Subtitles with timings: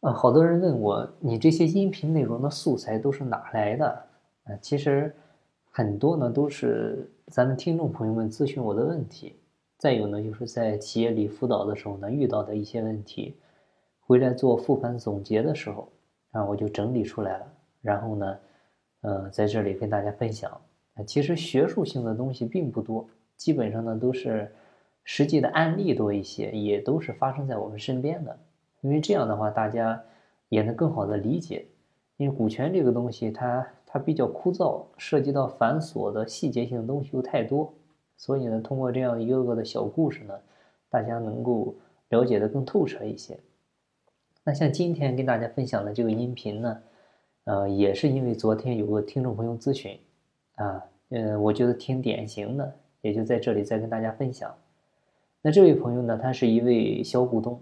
[0.00, 3.86] 呃，好多人问我，你这些音频内容的素材都是哪来的？
[4.44, 5.14] 啊，其实
[5.70, 9.36] 很多呢都是咱们听众朋友们咨询我的问题，
[9.78, 13.36] 再有呢就是在企业里辅导的时候呢遇到的一些问题，
[14.00, 15.90] 回来做复盘总结的时候，
[16.32, 17.46] 啊，我就整理出来了，
[17.80, 18.38] 然后呢，
[19.00, 20.50] 呃，在这里跟大家分享。
[20.94, 24.50] 啊，其实学术性的东西并不多，基本上呢都是
[25.04, 28.38] 实际的案例多一些，也都是发生在我们身边的。
[28.80, 30.02] 因为这样的话，大家
[30.48, 31.66] 也能更好的理解。
[32.16, 37.74] 因为股权这个东西，它它比较枯燥，涉及到繁琐的细节性的东西又太多，
[38.16, 40.34] 所以呢，通过这样一个个的小故事呢，
[40.88, 41.74] 大家能够
[42.08, 43.38] 了解的更透彻一些。
[44.44, 46.82] 那像今天跟大家分享的这个音频呢，
[47.44, 49.98] 呃，也是因为昨天有个听众朋友咨询。
[50.54, 54.54] 啊，嗯，我觉得挺典型的，也就在这里再跟大家分享。
[55.42, 57.60] 那这位朋友呢，他是一位小股东，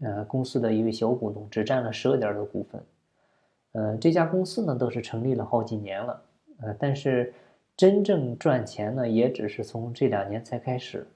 [0.00, 2.82] 呃，公司的一位小股东，只占了十个点的股份。
[3.72, 6.22] 呃，这家公司呢，都是成立了好几年了，
[6.60, 7.32] 呃，但是
[7.76, 11.06] 真正赚钱呢，也只是从这两年才开始。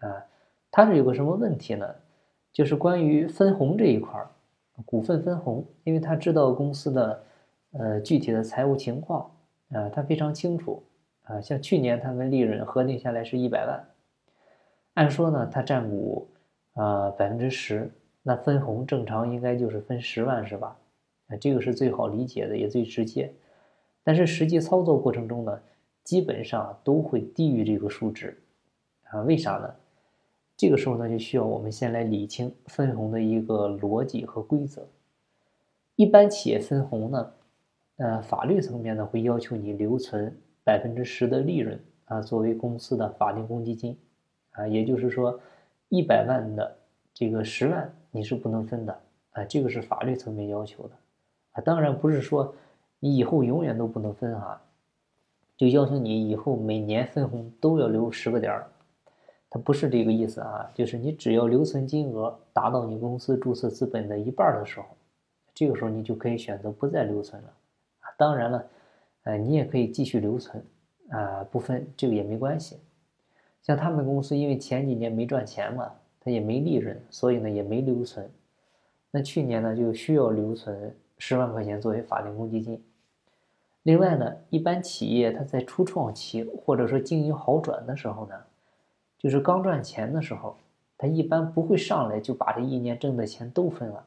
[0.00, 0.24] 啊，
[0.70, 1.86] 他是有个什么问题呢？
[2.52, 4.28] 就是关于分红这一块儿，
[4.84, 7.22] 股份分红，因为他知道公司的
[7.72, 9.30] 呃具体的财务情况。
[9.72, 10.80] 啊，他非常清楚，
[11.24, 13.84] 啊，像去年他们利润核定下来是一百万，
[14.94, 16.28] 按说呢，他占股
[16.74, 17.90] 啊百分之十，
[18.26, 20.76] 那分红正常应该就是分十万是吧？
[21.28, 23.32] 啊，这个是最好理解的，也最直接。
[24.02, 25.60] 但是实际操作过程中呢，
[26.02, 28.36] 基本上都会低于这个数值，
[29.04, 29.72] 啊，为啥呢？
[30.56, 34.88] 这个时候呢，就需要我们先来理清分红的一个逻辑和规则。
[35.94, 37.32] 一般企业分红呢。
[37.98, 43.96] 呃，法律层面呢会要求你留存百分之十的利润啊，作为公司的法定公积金，
[44.50, 45.40] 啊，也就是说，
[45.88, 46.76] 一百万的
[47.18, 49.00] 这个十万你是不能分的
[49.30, 50.90] 啊，这个是法律层面要求的
[51.52, 52.54] 啊，当然不是说
[53.00, 54.60] 你以后永远都不能分哈，
[55.56, 58.66] 就要求你以后每年分红都要留十个点儿，
[59.48, 64.86] 它不是这个意思啊，就是你只要留存金额达到你公司注册资本的一半的时候，
[65.54, 67.48] 这个时候你就可以选择不再留存了。
[68.00, 68.66] 啊当然了，
[69.22, 70.62] 呃，你也可以继续留存，
[71.08, 72.78] 啊，不分这个也没关系。
[73.62, 75.90] 像他们公司，因为前几年没赚钱嘛，
[76.26, 78.28] 他也没利润，所以呢也没留存。
[79.12, 82.82] 那去年呢就需要留存十万块钱作为法定公积金。
[83.84, 88.34] 另外呢，一般企业它在初创期或者说经营好转的时候呢，
[89.16, 90.56] 就是刚赚钱的时候，
[90.98, 94.04] 他一般不会上来就把这一年挣的钱都分了，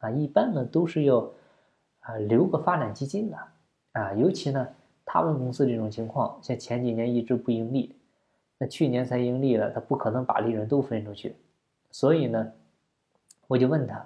[0.00, 1.26] 啊，一般呢都是要。
[2.06, 3.38] 啊，留个发展基金的，
[3.92, 4.68] 啊，尤其呢，
[5.06, 7.96] 他们公司这种情况，像前几年一直不盈利，
[8.58, 11.34] 那去年才盈利了，他不可能把利润都分出去，
[11.94, 12.52] 所以呢，
[13.46, 14.04] 我就问他，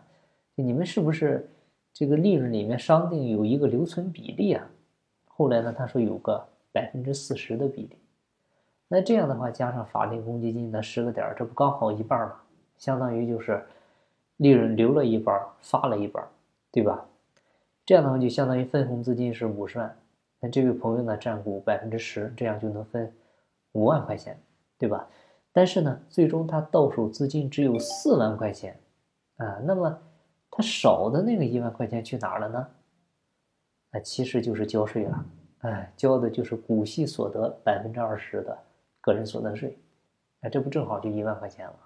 [0.54, 1.48] 你们是不是
[1.94, 4.68] 这个利润里面商定有一个留存比例啊？
[5.24, 7.96] 后来呢，他说有个百分之四十的比例，
[8.88, 12.38] 那这样的话加上法定公积金的十个点，这不刚好一半吗？
[12.76, 13.64] 相当于就是
[14.36, 16.22] 利润留了一半，发了一半，
[16.70, 17.06] 对吧？
[17.86, 19.96] 这样的话就相当于分红资金是五十万，
[20.40, 23.10] 那这位朋友呢占股百分之十，这样就能分
[23.72, 24.38] 五万块钱，
[24.76, 25.08] 对吧？
[25.58, 28.78] 但是呢，最终他到手资金只有四万块钱，
[29.38, 30.00] 啊，那么
[30.48, 32.68] 他少的那个一万块钱去哪儿了呢？
[33.90, 35.26] 那其实就是交税了，
[35.62, 38.56] 哎，交的就是股息所得百分之二十的
[39.00, 39.76] 个人所得税，
[40.42, 41.80] 哎，这不正好就一万块钱吗？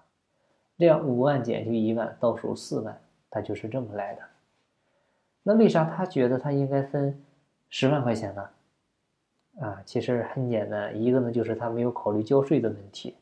[0.77, 3.01] 这样五万减去一万，到手四万，
[3.31, 4.23] 它就是这么来的。
[5.43, 7.19] 那为啥他觉得他应该分
[7.71, 8.51] 十万块钱呢？
[9.63, 13.17] 啊，其实很简单，一个呢就是他没有考虑交税的问题，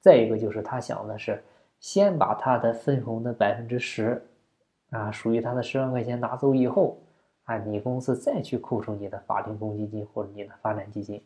[0.00, 1.42] 再一个就是他想的是
[1.80, 4.22] 先把他的分红的百分之十，
[4.90, 6.98] 啊，属于他的十万块钱拿走以后，
[7.44, 11.22] 啊，你公司再去扣除你的法定公积金或者你的发展基金，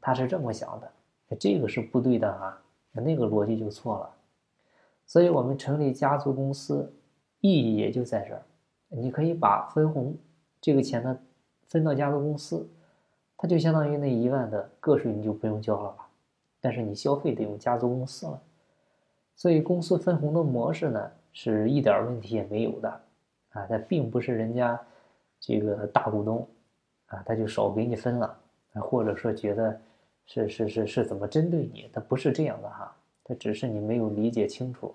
[0.00, 2.60] 他是这么想的，这个是不对的啊，
[2.92, 4.10] 那个逻辑就错了。
[5.06, 6.92] 所以我们成立家族公司，
[7.40, 8.42] 意义也就在这儿。
[8.88, 10.16] 你可以把分红
[10.60, 11.18] 这个钱呢
[11.68, 12.68] 分到家族公司，
[13.36, 16.08] 它就相当于那一万的个税你就不用交了吧？
[16.62, 18.40] 但是你消费得用家族公司了，
[19.34, 22.88] 所以公司分红的模式呢是一点问题也没有的
[23.50, 23.66] 啊！
[23.66, 24.80] 它并不是人家
[25.40, 26.46] 这个大股东
[27.06, 28.38] 啊，他就少给你分了
[28.74, 29.80] 啊，或者说觉得
[30.24, 31.90] 是是是是怎么针对你？
[31.92, 34.94] 它不是这样的哈，它只是你没有理解清楚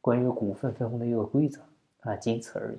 [0.00, 1.60] 关于股份分红的一个规则
[2.00, 2.78] 啊，仅此而已。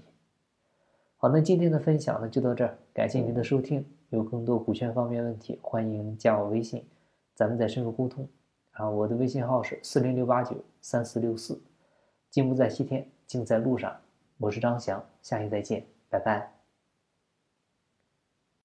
[1.16, 3.86] 好，那今天的分享呢就到这儿，感谢您的收听。
[4.10, 6.86] 有更多股权方面问题，欢迎加我微信，
[7.36, 8.28] 咱们再深入沟通。
[8.72, 11.62] 啊，我的微信号是四零六八九三四六四。
[12.32, 13.96] 静不在西天，静在路上。
[14.38, 16.55] 我是张翔，下期再见，拜拜。